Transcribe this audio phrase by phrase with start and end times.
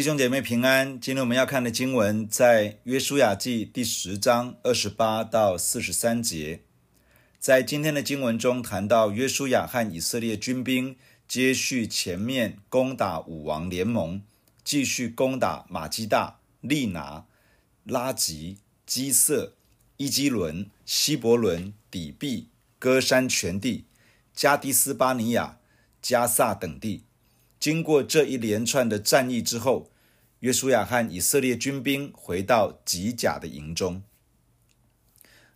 [0.00, 0.98] 弟兄姐妹平安。
[0.98, 6.62] 今天我们要看的经文在约书亚记第十章二十八到四十三节。
[7.38, 10.96] 在今天的经文中谈到约书亚和以色列军兵
[11.28, 14.22] 接续前面攻打武王联盟，
[14.64, 17.26] 继续攻打马基大、利拿、
[17.84, 19.52] 拉吉、基色、
[19.98, 23.84] 伊基伦、希伯伦、底壁、歌山全地、
[24.34, 25.58] 加迪斯巴尼亚、
[26.00, 27.04] 加萨等地。
[27.58, 29.89] 经过这一连串的战役之后，
[30.40, 34.02] 约书亚和以色列军兵回到吉甲的营中。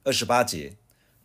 [0.02, 0.76] 二十八节，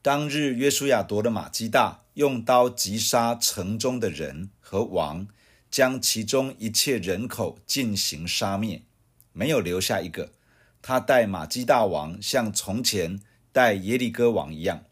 [0.01, 5.27] 当日约书亚夺了玛基大，用刀击杀城中的人和王，
[5.69, 8.83] 将其中一切人口进行杀灭，
[9.33, 10.31] 没有留下一个。
[10.81, 13.19] 他待玛基大王像从前
[13.51, 14.85] 待耶利哥王一样。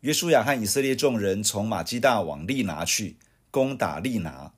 [0.00, 3.18] 约书亚和以色列众人从玛基大往利拿去，
[3.50, 4.54] 攻打利拿。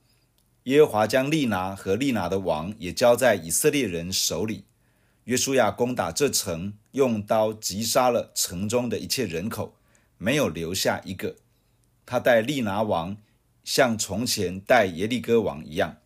[0.65, 4.65] 耶和华将利拿和利拿的王也交在以色列人手里。
[5.23, 9.75] 约书亚攻打这城，用刀击杀了城中的一切人口，
[10.19, 11.37] 没有留下一个。
[12.05, 13.17] 他待利拿王
[13.63, 15.97] 像从前待耶利哥王一样。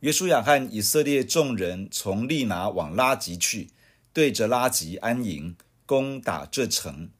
[0.00, 3.68] 约书亚和以色列众人从利拿往拉吉去，
[4.14, 7.10] 对着拉吉安营，攻打这城。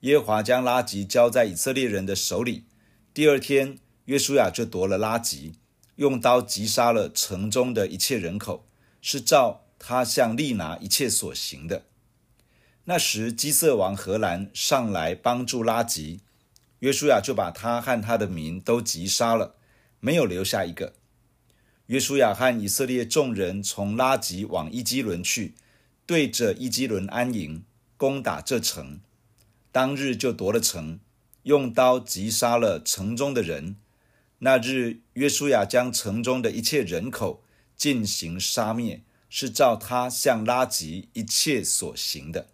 [0.00, 2.64] 耶和华将拉吉交在以色列人的手里。
[3.14, 3.78] 第二天。
[4.10, 5.54] 约书亚就夺了拉吉，
[5.94, 8.66] 用刀击杀了城中的一切人口，
[9.00, 11.84] 是照他向利拿一切所行的。
[12.86, 16.22] 那时基色王荷兰上来帮助拉吉，
[16.80, 19.54] 约书亚就把他和他的民都击杀了，
[20.00, 20.94] 没有留下一个。
[21.86, 25.54] 约书亚和以色列众人从拉吉往伊基伦去，
[26.04, 27.62] 对着伊基伦安营，
[27.96, 28.98] 攻打这城。
[29.70, 30.98] 当日就夺了城，
[31.44, 33.76] 用刀击杀了城中的人。
[34.42, 37.44] 那日，约书亚将城中的一切人口
[37.76, 42.48] 进行杀灭，是照他向拉吉一切所行的。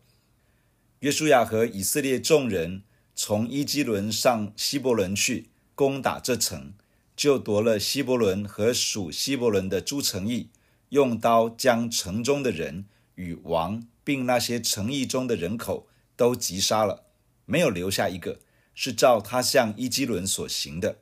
[1.00, 2.82] 约书亚和以色列众人
[3.14, 6.72] 从伊基伦上希伯伦去攻打这城，
[7.14, 10.50] 就夺了希伯伦和属希伯伦的诸城邑，
[10.88, 15.86] 用刀将城中的人与王，并那些城邑中的人口
[16.16, 17.04] 都击杀了，
[17.44, 18.40] 没有留下一个，
[18.74, 20.98] 是照他向伊基伦所行的。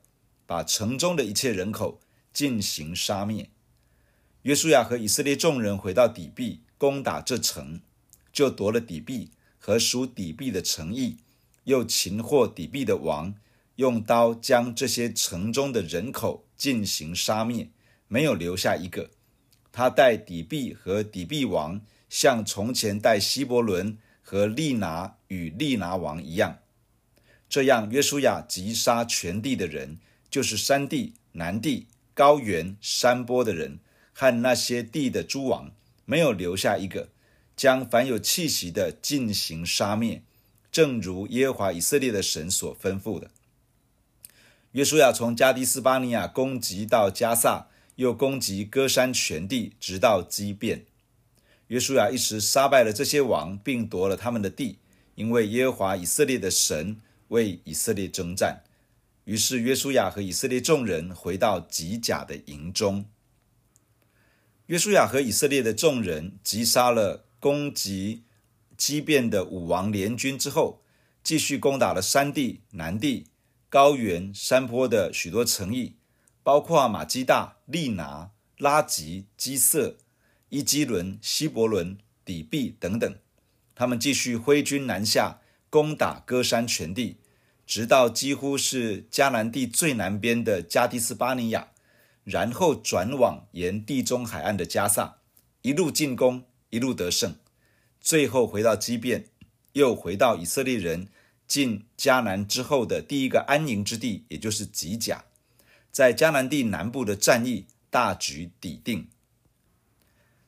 [0.54, 2.00] 把城中的一切人口
[2.32, 3.50] 进行杀灭。
[4.42, 7.80] 约书亚和以色列众人回到底璧，攻打这城，
[8.32, 11.16] 就夺了底璧和属底璧的城邑，
[11.64, 13.34] 又擒获底璧的王，
[13.74, 17.68] 用刀将这些城中的人口进行杀灭，
[18.06, 19.10] 没有留下一个。
[19.72, 26.60] 他带底璧和底璧王，像从前带希伯伦和利拿与利拿王一样。
[27.48, 29.98] 这样，约书亚击杀全地的人。
[30.34, 33.78] 就是山地、南地、高原、山坡的人
[34.12, 35.70] 和那些地的诸王，
[36.04, 37.10] 没有留下一个，
[37.54, 40.24] 将凡有气息的进行杀灭，
[40.72, 43.30] 正如耶和华以色列的神所吩咐的。
[44.72, 50.86] 约书亚从迦低斯巴尼亚攻击到迦萨，又攻击歌山全地，直到基遍。
[51.68, 54.78] 约书亚一时杀败了这些王，并夺了他们的地，
[55.14, 58.64] 因为耶和华以色列的神为以色列征战。
[59.24, 63.06] 于是约书亚和以色列众人回到吉甲的营中。
[64.66, 68.24] 约书亚和以色列的众人击杀了攻击
[68.76, 70.82] 基遍的五王联军之后，
[71.22, 73.26] 继续攻打了山地、南地、
[73.68, 75.96] 高原、山坡的许多城邑，
[76.42, 79.98] 包括玛基大、利拿、拉吉、基色、
[80.48, 83.16] 伊基伦、希伯伦、底壁等等。
[83.74, 87.18] 他们继续挥军南下，攻打歌山全地。
[87.66, 91.68] 直到几乎是迦南地最南边的迦低斯巴尼亚，
[92.22, 95.18] 然后转往沿地中海岸的加萨，
[95.62, 97.36] 一路进攻，一路得胜，
[98.00, 99.28] 最后回到基遍，
[99.72, 101.08] 又回到以色列人
[101.48, 105.24] 进迦南之后的第一个安营之地，也就是吉甲，
[105.90, 109.08] 在迦南地南部的战役大局底定。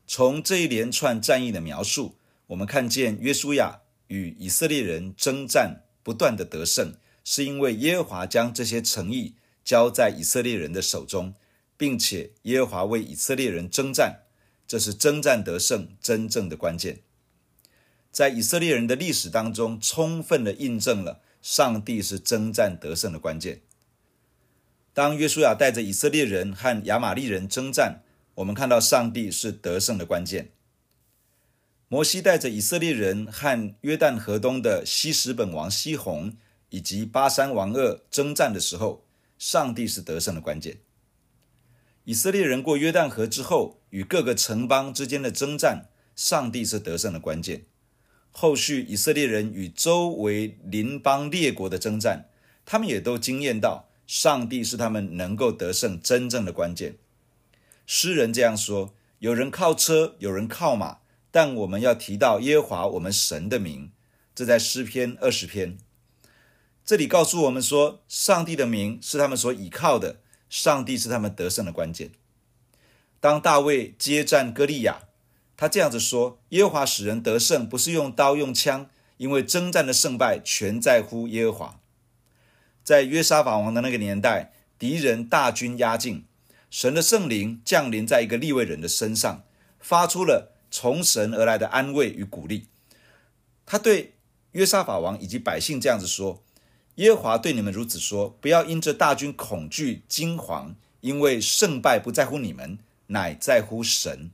[0.07, 2.19] 从这一连串战役的描述，
[2.49, 6.95] 我们看见约书亚与以色列人征战，不断的得胜。
[7.29, 9.35] 是因为耶和华将这些诚意
[9.65, 11.35] 交在以色列人的手中，
[11.77, 14.21] 并且耶和华为以色列人征战，
[14.69, 17.01] 这是征战得胜真正的关键。
[18.13, 23.63] 在以色列人的历史当中，充分的印证了上帝是征战得胜的关键。
[24.95, 28.03] 当约书亚带着以色列人和亚玛力人征战，
[28.37, 30.53] 我们看到上帝是得胜的关键。
[31.89, 36.37] 摩西带着以色列人和约旦河东的希实本王西宏。
[36.71, 39.05] 以及巴珊王二征战的时候，
[39.39, 40.79] 上帝是得胜的关键。
[42.05, 47.65] 以色列人过约旦河之后，与各个城邦之间的征战，上帝是得胜的关键。
[48.31, 52.29] 后续以色列人与周围邻邦列国的征战，
[52.65, 56.97] 他们也都惊艳到，上帝是他们能够得胜真正的关键。
[57.87, 60.99] 诗人这样说：有人靠车，有人靠马，
[61.31, 63.91] 但我们要提到耶和华我们神的名。
[64.35, 65.79] 这在诗篇二十篇。
[66.87, 72.13] 这里告诉我们说，上帝的名是他们所倚靠的，上帝是他们得胜的关键。
[73.19, 75.01] 当大卫接战歌利亚，
[75.57, 81.81] 他这样子说：耶和华使人得胜，不是用刀用枪，因为征战的胜败全在乎耶和华。
[82.85, 86.25] 在约沙法王的那个年代，敌人大军压境。
[86.71, 89.43] 神的圣灵降临在一个利未人的身上，
[89.81, 92.69] 发出了从神而来的安慰与鼓励。
[93.65, 94.15] 他对
[94.53, 96.45] 约沙法王以及百姓这样子说
[96.97, 102.79] ：“耶和华对你们如此说：不要因着大军恐惧惊惶，因为胜败不在乎你们，
[103.09, 104.31] 乃在乎神。”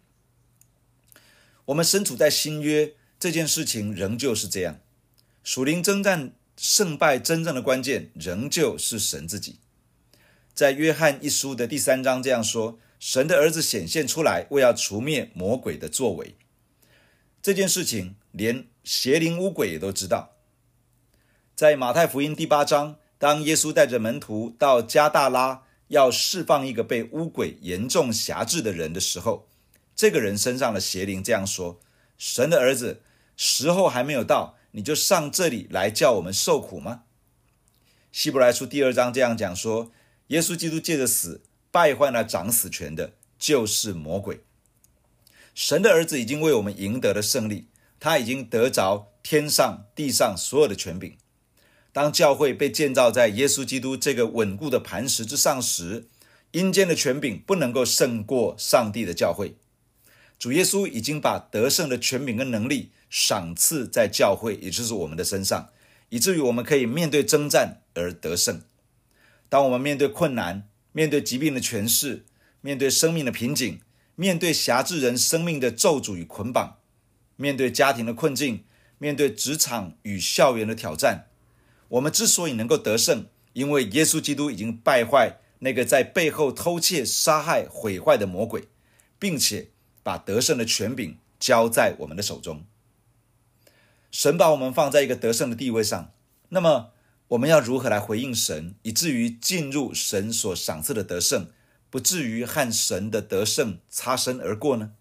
[1.66, 4.80] 我们身处在新约，这件事情仍旧是这样。
[5.44, 9.58] 属灵征战胜败真正的关键，仍旧是神自己。
[10.54, 16.36] 在约翰一书的第三章这样说：“神的儿子显现出来，为要除灭魔鬼的作为。”
[17.42, 20.31] 这件事情连邪灵污鬼也都知道。
[21.62, 29.46] 在马太福音第八章，当耶稣带着门徒到加大拉，要释放一个被污鬼严重辖制的人的时候，
[29.94, 31.78] 这个人身上的邪灵这样说
[32.18, 33.00] ：“神的儿子，
[33.36, 37.04] 时候还没有到，你就上这里来叫我们受苦吗？”
[38.10, 39.92] 希伯来书第二章这样讲说。
[40.26, 44.40] 耶稣基督借着死败坏了掌死权的，就是魔鬼。
[45.54, 47.68] 神的儿子已经为我们赢得了胜利，
[48.00, 51.16] 他已经得着天上地上所有的权柄。
[51.92, 56.08] 当教会被建造在耶稣基督这个稳固的磐石之上时，
[56.52, 59.56] 阴间的权柄不能够胜过上帝的教会。
[60.38, 65.68] 主耶稣已经把得胜的权柄跟能力赏赐在教会，也就是我们的身上，
[66.08, 68.62] 以至于我们可以面对征战而得胜。
[69.48, 72.24] 当我们面对困难、面对疾病的权势、
[72.62, 73.80] 面对生命的瓶颈、
[74.16, 76.78] 面对辖制人生命的咒诅与捆绑、
[77.36, 78.64] 面对家庭的困境、
[78.98, 81.26] 面对职场与校园的挑战，
[81.92, 88.68] 我们之所以能够得胜，因为耶稣基督已经败坏那个在背后偷窃、杀害、毁坏的魔鬼，
[89.18, 89.68] 并且
[90.02, 92.64] 把得胜的权柄交在我们的手中。
[94.10, 96.12] 神把我们放在一个得胜的地位上，
[96.48, 96.92] 那么，
[97.28, 101.50] 我们要如何来回应神，以至于进入神所赏赐的得胜，
[101.90, 104.92] 不至于和神的得胜擦身而过呢？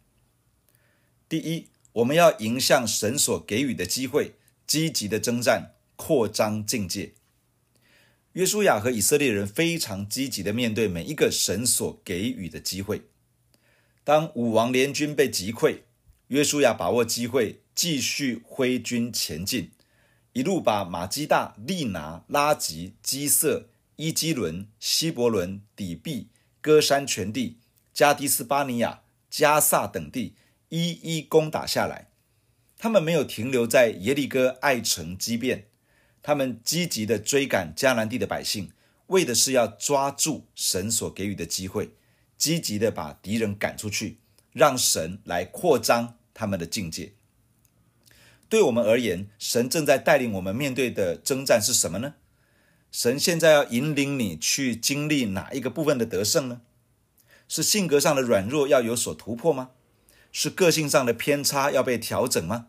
[1.29, 4.35] 第一，我们要迎向神所给予的机会，
[4.67, 7.13] 积极的征战，扩张境界。
[8.31, 13.03] 约书亚和以色列人非常积极的面对每一个神所给予的机会。
[14.03, 15.81] 当五王联军被击溃，
[16.29, 19.69] 约书亚把握机会，继续挥军前进。
[20.33, 26.29] 一路把马基大、利拿、拉吉、基色、伊基伦、希伯伦、底壁、
[26.61, 27.59] 歌山全地、
[27.93, 30.33] 加迪斯巴尼亚、加萨等地
[30.69, 32.07] 一一攻打下来。
[32.79, 35.67] 他们没有停留在耶利哥爱城激变，
[36.23, 38.71] 他们积极的追赶迦南地的百姓，
[39.07, 41.95] 为的是要抓住神所给予的机会，
[42.37, 44.19] 积极的把敌人赶出去，
[44.51, 47.13] 让神来扩张他们的境界。
[48.47, 52.15] 对我们而言，神正在带领我们面对的征战是什么呢？
[52.91, 56.61] 神现在要引领你去经历哪一个部分的得胜呢？
[57.47, 59.71] 是性格上的软弱要有所突破吗？
[60.33, 62.67] 是个性上的偏差要被调整吗？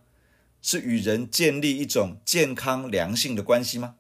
[0.62, 3.96] 是与人建立一种健康良性的关系吗？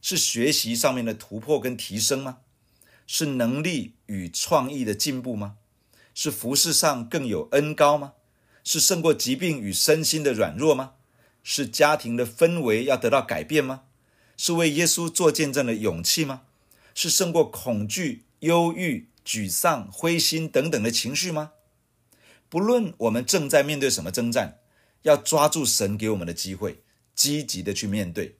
[0.00, 2.38] 是学习上面的突破跟提升吗？
[3.06, 5.56] 是能力与创意的进步吗？
[6.14, 8.14] 是服饰上更有恩高吗？
[8.64, 10.94] 是胜过疾病与身心的软弱吗？
[11.42, 13.82] 是家庭的氛围要得到改变吗？
[14.36, 16.42] 是为耶稣做见证的勇气吗？
[16.94, 21.52] 是胜过恐惧、忧郁、沮丧、灰心等等的情绪吗？
[22.48, 24.58] 不论我们正在面对什么征战，
[25.02, 26.82] 要抓住神给我们的机会，
[27.14, 28.38] 积极的去面对。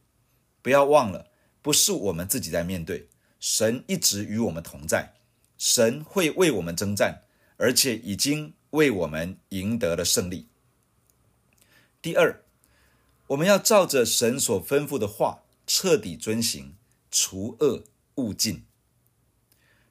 [0.60, 5.14] 不要忘了，不是我们自己在面对，神一直与我们同在，
[5.58, 7.22] 神会为我们征战，
[7.56, 10.48] 而且已经为我们赢得了胜利。
[12.00, 12.42] 第二。
[13.28, 16.74] 我们要照着神所吩咐的话彻底遵行，
[17.10, 17.84] 除恶
[18.16, 18.64] 务尽。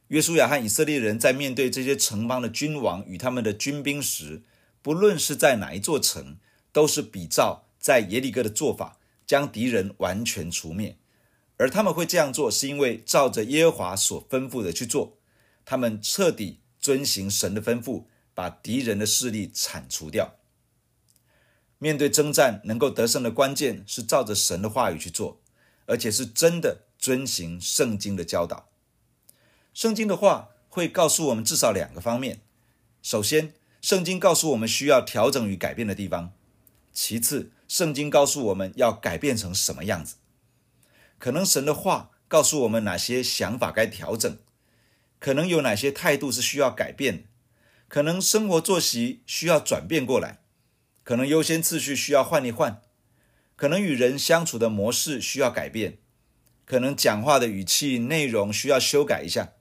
[0.09, 4.43] 约书亚和以色列人在面对这些城邦的君王与他们的军兵时，
[4.83, 6.37] 不论是在哪一座城，
[6.71, 10.97] 都是比照在耶利哥的做法，将敌人完全除灭。
[11.57, 15.17] 而他们会这样做，是因为照着耶和华所吩咐的去做。
[15.63, 20.35] 他们彻底遵行神的吩咐，把敌人的势力铲除掉。
[21.77, 25.39] 面对征战能够得胜的关键是照着神的话语去做，
[25.85, 28.69] 而且是真的遵行圣经的教导。
[29.73, 32.41] 圣经的话会告诉我们至少两个方面：
[33.01, 36.33] 首先，圣经告诉我们需要调整与改变的地方；
[36.93, 40.15] 其次，圣经告诉我们要改变成什么样子。
[41.17, 44.37] 可能神的话告诉我们哪些想法该调整，
[45.19, 47.25] 可能有哪些态度是需要改变，
[47.87, 50.39] 可能生活作息需要转变过来。
[51.03, 52.81] 可能优先次序需要换一换，
[53.55, 55.97] 可能与人相处的模式需要改变，
[56.63, 59.53] 可能讲话的语气内容需要修改一下，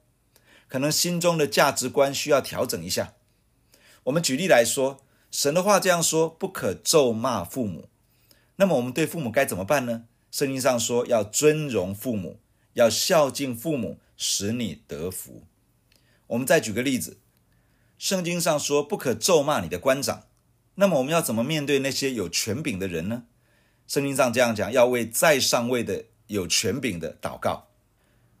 [0.67, 3.15] 可能心中的价值观需要调整一下。
[4.03, 7.87] 我们举例来说，神的话这样说：不可咒骂父母。
[8.57, 10.03] 那么我们对父母该怎么办呢？
[10.29, 12.39] 圣经上说要尊荣父母，
[12.73, 15.43] 要孝敬父母，使你得福。
[16.27, 17.17] 我们再举个例子，
[17.97, 20.27] 圣经上说不可咒骂你的官长。
[20.75, 23.23] 那么我们要怎么面对那些有权柄的人呢？
[23.87, 27.67] 圣经上这样讲，要为在上位的有权柄的祷告。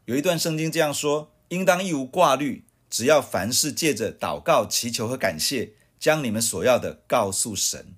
[0.05, 7.93] 有一段圣经这样说：应当一无挂虑，只要凡事借着祷告、祈求和感谢，将你们所要的告诉神。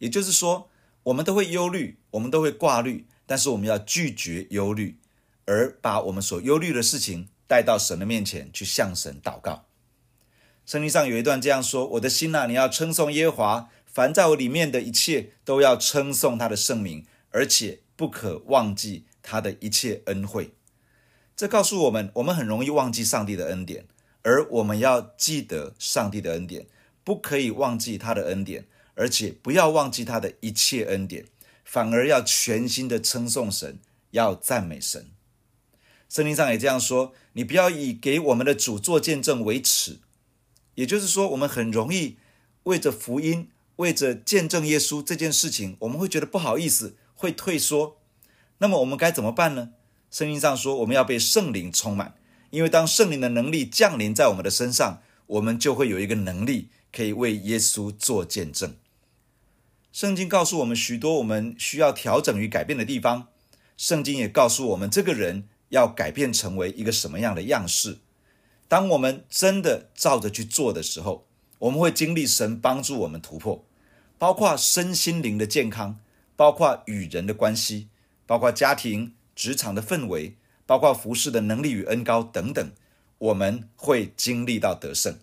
[0.00, 0.68] 也就是说，
[1.04, 4.98] 我们都会忧虑，我们都会挂虑，但是我们要拒绝忧虑，
[5.46, 9.64] 而把我们所忧虑的事情带到神的面前去向神祷告。
[10.66, 20.50] 圣经上有一段这样说：“我的心哪，你要称颂耶和华，凡在我里面的一切都要称颂他的圣名，而且不可忘记他的一切恩惠。”
[21.36, 23.86] 这告诉我们，我们很容易忘记上帝的恩典，
[24.22, 26.66] 而我们要记得上帝的恩典，
[27.06, 31.26] 不可以忘记他的恩典，而且不要忘记他的一切恩典，
[31.64, 33.78] 反而要全心的称颂神，
[34.10, 35.12] 要赞美神。
[36.08, 40.00] 圣经上也这样说：“你不要以给我们的主做见证为耻。”
[40.74, 42.16] 也就是说，我们很容易
[42.64, 47.98] 为着福音、为着见证耶稣这件事情，我们会觉得不好意思，会退缩。
[48.58, 49.70] 那么我们该怎么办呢？
[50.10, 52.16] 圣经上说，我们要被圣灵充满，
[52.50, 58.76] 因为当圣灵的能力降临在我们的身上，我们就会有一个能力可以为耶稣做见证。
[59.92, 63.28] 圣经告诉我们许多我们需要调整与改变的地方，
[63.76, 67.98] 圣经也告诉我们这个人要改变成为一个什么样的样式。
[68.68, 71.26] 当我们真的照着去做的时候，
[71.60, 73.64] 我们会经历神帮助我们突破，
[74.18, 75.98] 包括身心灵的健康，
[76.36, 77.88] 包括与人的关系，
[78.26, 82.72] 包括家庭、职场的氛围，包括服侍的能力与恩高等等，
[83.18, 85.18] 我们会经历到得胜。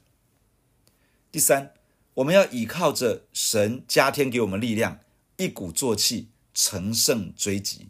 [1.32, 1.74] 第三，
[2.16, 5.00] 我们要依靠着神加添给我们力量，
[5.38, 7.90] 一鼓作气，乘胜追击。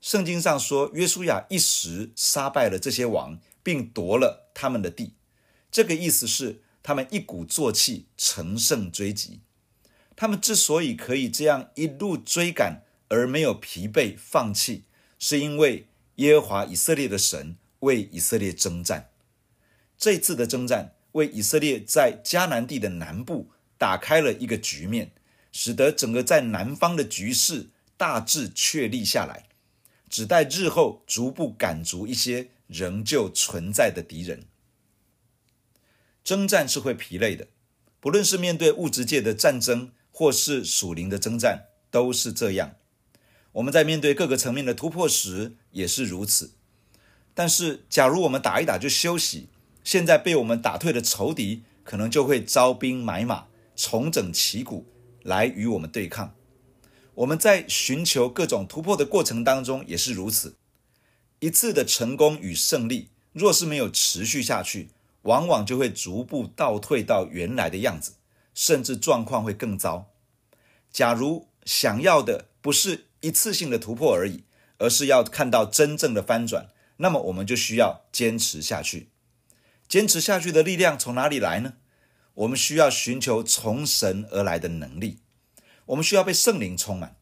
[0.00, 3.38] 圣经上说，约书亚一时杀败了这些王。
[3.64, 5.14] 并夺了他们的地，
[5.70, 9.38] 这个意思是他们一鼓作气，乘胜追击。
[10.16, 14.82] 他们之所以可以这样一路追赶而没有疲惫放弃，
[15.16, 19.10] 是因为耶和华以色列的神为以色列征战。
[19.96, 25.12] 这次的征战为以色列在迦南地的南部打开了一个局面，
[25.52, 29.44] 使得整个在南方的局势大致确立下来，
[30.10, 32.48] 只待日后逐步赶逐一些。
[32.68, 34.46] 仍旧存在的敌人，
[36.24, 37.48] 征战是会疲累的，
[38.00, 42.76] 不论是面对物质界的战争，或是属灵的征战，都是这样。
[43.52, 46.52] 我们在面对各个层面的突破时，也是如此。
[47.34, 49.48] 但是，假如我们打一打就休息，
[49.82, 54.86] 现在被我们打退的仇敌，可能就会招兵买马，重整旗鼓
[55.22, 56.34] 来与我们对抗。
[57.14, 60.56] 我们在寻求各种突破的过程当中，也是如此。
[61.40, 64.90] 一次的成功与胜利，若是没有持续下去，
[65.22, 68.14] 往往就会逐步倒退到原来的样子，
[68.54, 70.10] 甚至状况会更糟。
[70.90, 74.44] 假如想要的不是一次性的突破而已，
[74.78, 76.68] 而是要看到真正的翻转，
[77.02, 79.08] 那么我们就需要坚持下去。
[79.88, 81.74] 坚持下去的力量从哪里来呢？
[82.34, 85.18] 我们需要寻求从神而来的能力，
[85.86, 87.16] 我们需要被圣灵充满。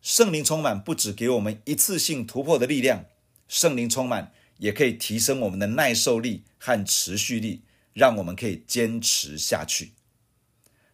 [0.00, 3.04] 圣灵充满不只给我们一次性突破的力量。
[3.46, 9.92] 圣灵充满，也可以提升我们的耐受力和持续力，让我们可以坚持下去。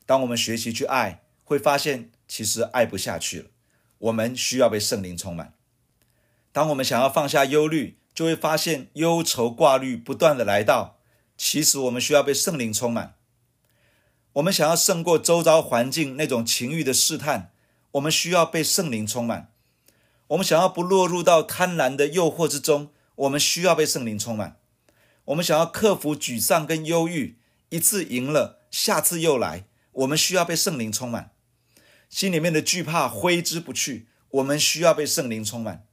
[0.04, 3.50] 当我们学习去爱，会发现其实爱不下去了。
[3.98, 5.54] 我们需要被圣灵充满。
[6.52, 10.98] 当我们想要放下忧虑，就会发现忧愁挂虑不断的来到。
[11.36, 13.14] 其实我们需要被圣灵充满。
[14.32, 17.52] 我们想要胜过周遭环境那种情欲的试探，
[17.92, 19.52] 我们需要被圣灵充满。
[20.26, 24.56] 我们想要不落入到贪婪的诱惑之中，我们需要被圣灵充满；
[25.26, 29.66] 我们想要克服沮丧跟忧郁，一次赢了，下次又来。
[29.92, 31.30] 我们需要被圣灵充满，
[32.10, 34.08] 心里面的惧怕挥之不去。
[34.30, 35.86] 我们需要被圣灵充满，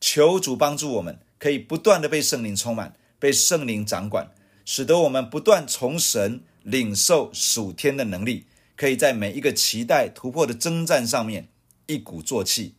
[0.00, 4.32] 求主帮助我们，可以不断的被圣灵充满，被圣灵掌管，
[4.64, 11.48] 使得我们不断从神领受属天的能力，可以在每一个期待突破的征战上面
[11.86, 12.74] 一鼓作气，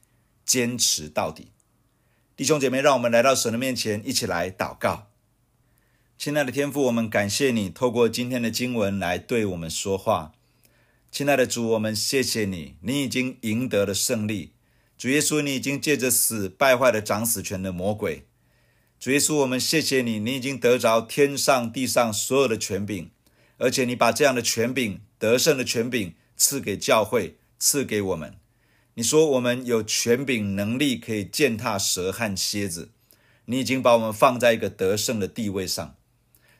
[0.45, 1.51] 坚持到底。
[2.35, 5.07] 弟兄姐妹，让我们来到神的面前，一起来祷告。
[6.17, 10.33] 亲爱的天父，我们感谢你透过今天的经文来对我们说话。
[11.11, 14.53] 亲爱的主，我们谢谢你，你已经赢得了胜利。
[14.97, 18.27] 主耶稣，你已经借着死败坏了掌死权的魔鬼。
[18.99, 23.09] 主耶稣，我们谢谢你，你已经得着天上地上所有的权柄，
[23.57, 28.35] 而且你把这样的权柄、得胜的权柄赐给教会，赐给我们。
[28.95, 32.89] 你说我们有权柄能力可以践踏蛇和蝎子，
[33.45, 35.95] 你已经把我们放在一个得胜的地位上。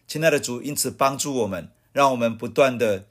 [0.07, 3.07] 亲爱的主，因此帮助我们，让我们不断的。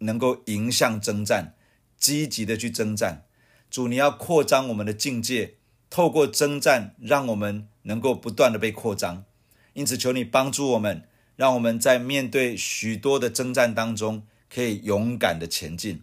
[0.00, 1.54] 能够迎向征战，
[1.96, 3.24] 积极的去征战。
[3.70, 5.54] 主，你要扩张我们的境界，
[5.96, 9.24] 透过征战，让我们能够不断的被扩张。
[9.72, 14.22] 因此，求你帮助我们，让我们在面对许多的征战当中，
[14.52, 16.02] 可以勇敢的前进。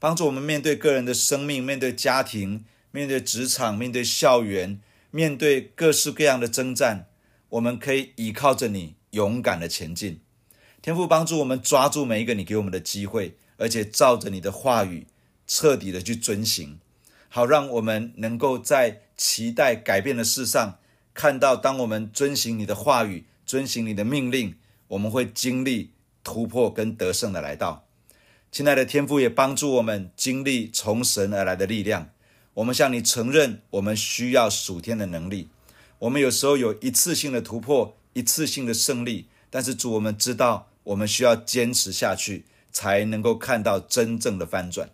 [0.00, 4.80] 帮助我们面对个人的生命，面对家庭，面对职场，面对校园，
[5.12, 7.06] 面对各式各样的征战，
[7.50, 10.20] 我们可以依靠着你，勇敢的前进。
[10.82, 15.06] 天父帮助我们抓住每一个你给我们的机会，而且照着你的话语
[15.46, 16.80] 彻底的去遵行，
[17.28, 20.78] 好让我们能够在期待改变的事上
[21.14, 24.56] 看到，当我们遵行你的话语、遵行你的命令，
[24.88, 25.92] 我们会经历
[26.22, 27.84] 突破跟得胜的来到。
[28.50, 32.10] 亲爱的天父也帮助我们经历从神而来的力量。
[32.54, 35.48] 我们向你承认，我们需要属天的能力。
[35.98, 39.26] 我们有时候有一次性的突破，一次性的胜利。
[39.50, 44.90] 但是主，我们知道我们需要坚持下去，才能够看到真正的翻转。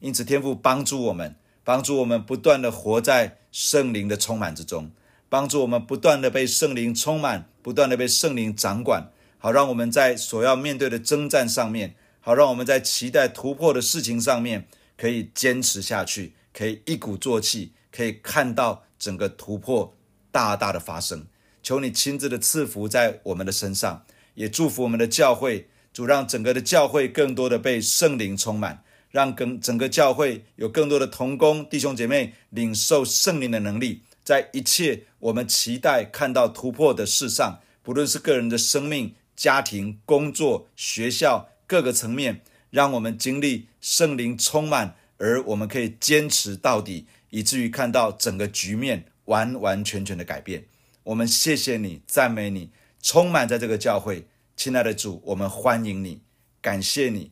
[0.00, 4.90] 因此，天父帮助我们，帮助我们不断的活在圣灵的充满之中，
[5.28, 19.94] 帮助我们不断的被圣灵充满，不断的被圣灵掌管，好让我们在所要面对的征战上面，好让我们在期待突破的事情上面可以坚持下去，可以一鼓作气，可以看到整个突破
[20.30, 21.26] 大大的发生。
[21.62, 50.64] 求你亲自的赐福在我们的身上，也祝福我们的教会，主让整个的教会更多的被圣灵充满，让更整个教会有更多的同工弟兄姐妹领受圣灵的能力，在一切我们期待看到突破的事上，不论是个人的生命、家庭、工作、学校各个层面，让我们经历圣灵充满，而我们可以坚持到底，以至于看到整个局面完完全全的改变。
[51.04, 52.70] 我们谢谢你，赞美你，
[53.02, 56.22] 充满在这个教会，亲爱的主，我们欢迎你，
[56.60, 57.31] 感谢你，